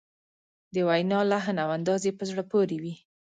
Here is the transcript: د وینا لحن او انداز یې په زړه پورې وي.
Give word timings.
د 0.73 0.75
وینا 0.87 1.19
لحن 1.31 1.57
او 1.63 1.69
انداز 1.77 2.01
یې 2.07 2.13
په 2.19 2.23
زړه 2.29 2.43
پورې 2.51 2.77
وي. 2.83 2.95